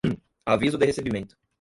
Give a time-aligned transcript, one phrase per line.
[0.45, 1.37] aviso de recebimento